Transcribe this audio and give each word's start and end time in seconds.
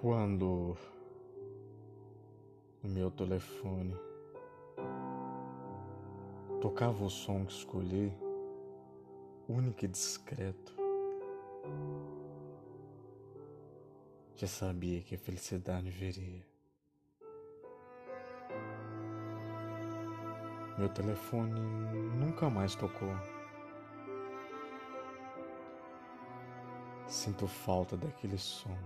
Quando 0.00 0.78
o 2.82 2.88
meu 2.88 3.10
telefone 3.10 3.94
tocava 6.58 7.04
o 7.04 7.10
som 7.10 7.44
que 7.44 7.52
escolhi, 7.52 8.10
único 9.46 9.84
e 9.84 9.88
discreto, 9.88 10.74
já 14.36 14.46
sabia 14.46 15.02
que 15.02 15.16
a 15.16 15.18
felicidade 15.18 15.90
viria. 15.90 16.46
Meu 20.78 20.88
telefone 20.88 21.60
nunca 22.18 22.48
mais 22.48 22.74
tocou. 22.74 23.14
Sinto 27.06 27.46
falta 27.46 27.98
daquele 27.98 28.38
som. 28.38 28.78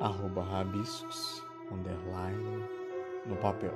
Arroba 0.00 0.42
rabiscos, 0.42 1.44
underline, 1.70 2.64
no 3.26 3.36
papel. 3.36 3.74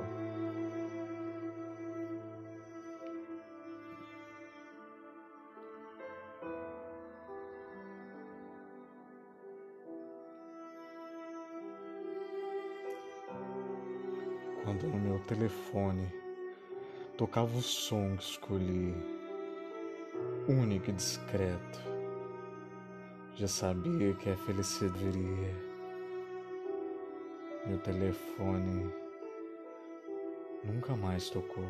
quando 14.64 14.88
no 14.88 14.98
meu 14.98 15.18
telefone 15.20 16.10
tocava 17.16 17.56
o 17.56 17.62
som 17.62 18.16
que 18.16 18.24
escolhi, 18.24 18.94
único 20.48 20.90
e 20.90 20.92
discreto. 20.92 21.78
Já 23.36 23.46
sabia 23.46 24.14
que 24.14 24.30
a 24.30 24.36
felicidade 24.36 24.98
viria. 24.98 25.73
Meu 27.66 27.78
telefone 27.78 28.92
nunca 30.62 30.94
mais 30.94 31.30
tocou. 31.30 31.64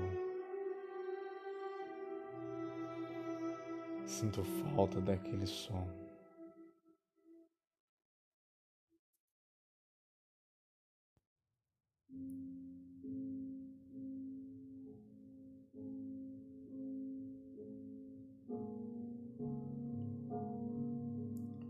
Sinto 4.04 4.42
falta 4.44 5.00
daquele 5.00 5.46
som. 5.46 5.86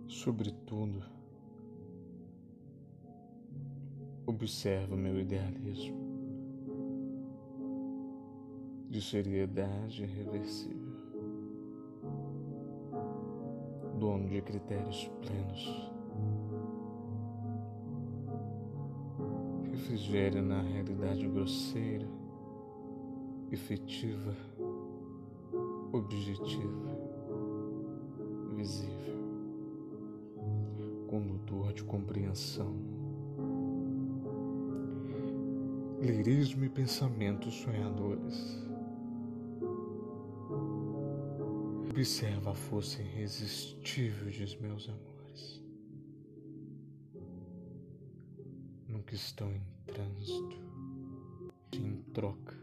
Sobretudo, 0.09 1.05
observa 4.27 4.97
meu 4.97 5.19
idealismo. 5.20 6.03
De 8.89 9.00
seriedade 9.00 10.05
irreversível, 10.05 10.94
dono 13.98 14.28
de 14.28 14.41
critérios 14.41 15.11
plenos, 15.20 15.91
refrigério 19.71 20.43
na 20.43 20.62
realidade 20.62 21.26
grosseira, 21.26 22.09
efetiva, 23.50 24.37
objetiva, 25.93 26.99
visível. 28.54 29.15
Condutor 31.09 31.72
de 31.72 31.82
compreensão, 31.84 32.75
lirismo 36.04 36.65
e 36.65 36.69
pensamentos 36.69 37.54
sonhadores. 37.54 38.62
Observa 41.88 42.50
a 42.50 42.54
força 42.54 43.00
irresistível 43.00 44.28
de 44.28 44.60
meus 44.60 44.88
amores. 44.88 45.62
Nunca 48.87 49.14
estão 49.14 49.50
em 49.50 49.62
trânsito, 49.87 50.56
em 51.72 52.03
troca, 52.12 52.54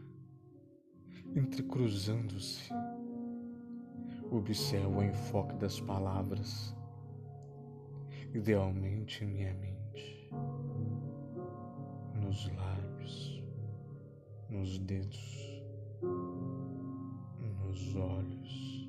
entrecruzando-se. 1.34 2.70
Observa 4.30 4.88
o 4.88 5.02
enfoque 5.02 5.54
das 5.56 5.80
palavras 5.80 6.74
idealmente 8.34 9.24
em 9.24 9.26
minha 9.26 9.54
mente, 9.54 10.30
nos 12.14 12.46
lábios, 12.54 12.71
nos 14.52 14.78
dedos, 14.78 15.62
nos 17.40 17.96
olhos. 17.96 18.88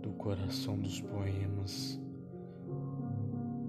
Do 0.00 0.12
coração 0.14 0.80
dos 0.80 1.02
poemas, 1.02 2.00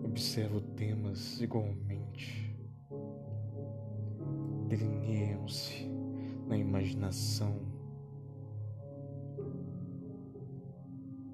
observo 0.06 0.62
temas 0.62 1.42
igualmente, 1.42 2.58
delineiam-se 4.70 5.86
na 6.48 6.58
imaginação 6.58 7.60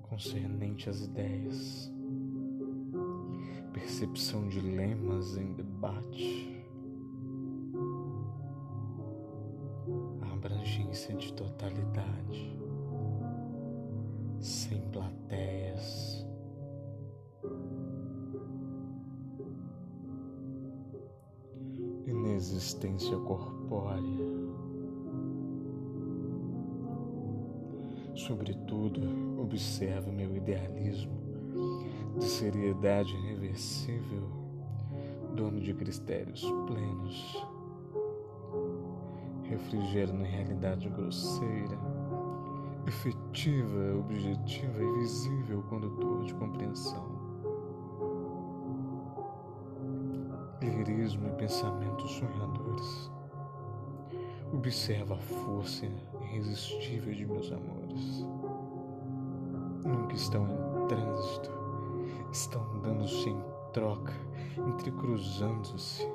concernente 0.01 0.89
às 0.89 1.01
ideias, 1.01 1.93
percepção 3.99 4.47
de 4.47 4.61
lemas 4.61 5.35
em 5.35 5.51
debate, 5.51 6.65
a 10.21 10.33
abrangência 10.33 11.13
de 11.15 11.33
totalidade, 11.33 12.57
sem 14.39 14.79
plateias. 14.83 16.25
Inexistência 22.05 23.17
corpórea. 23.17 24.01
Sobretudo, 28.15 29.41
observa 29.41 30.09
meu 30.09 30.33
idealismo 30.37 31.18
de 32.17 32.25
seriedade 32.25 33.15
irreversível, 33.15 34.23
dono 35.35 35.59
de 35.59 35.73
critérios 35.73 36.41
plenos, 36.67 37.47
refrigério 39.43 40.13
na 40.13 40.25
realidade 40.25 40.89
grosseira, 40.89 41.77
efetiva, 42.87 43.97
objetiva 43.99 44.81
e 44.81 44.99
visível 44.99 45.61
condutor 45.63 46.25
de 46.25 46.33
compreensão. 46.35 47.19
Lirismo 50.61 51.27
e 51.27 51.31
pensamentos 51.31 52.11
sonhadores. 52.11 53.11
Observa 54.51 55.15
a 55.15 55.19
força 55.19 55.85
irresistível 56.21 57.13
de 57.13 57.25
meus 57.25 57.51
amores. 57.51 58.25
Nunca 59.85 60.15
estão 60.15 60.47
em 60.47 60.68
trânsito, 60.89 61.51
estão 62.31 62.79
dando-se 62.81 63.29
em 63.29 63.41
troca, 63.71 64.13
entrecruzando-se. 64.67 66.05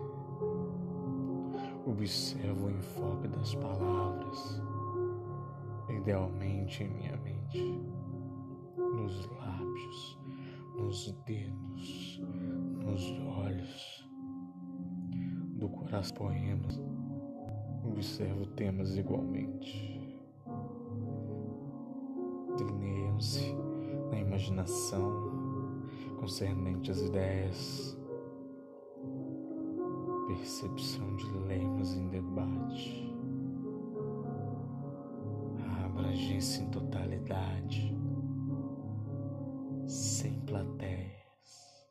Observo 1.87 2.67
o 2.67 2.71
enfoque 2.71 3.29
das 3.29 3.55
palavras, 3.55 4.63
idealmente 5.89 6.83
em 6.83 6.89
minha 6.89 7.17
mente, 7.19 7.81
nos 8.77 9.27
lábios, 9.29 10.19
nos 10.77 11.13
dedos, 11.25 12.21
nos 12.85 13.11
olhos, 13.39 14.11
do 15.57 15.69
coração 15.69 16.17
poemas. 16.17 16.81
Observo 17.85 18.47
temas 18.47 18.97
igualmente 18.97 19.95
delineiam-se 22.57 23.55
na 24.15 24.21
imaginação 24.21 25.83
concernente 26.21 26.91
às 26.91 27.01
ideias, 27.01 27.99
percepção 30.29 31.17
de 31.17 31.27
lemas 31.49 31.95
em 31.95 32.09
debate, 32.09 33.13
a 35.67 35.87
abrangência 35.87 36.63
em 36.63 36.71
totalidade, 36.71 37.93
sem 39.87 40.39
plateias, 40.43 41.89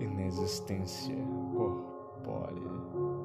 inexistência 0.00 1.16
corpórea. 1.56 3.19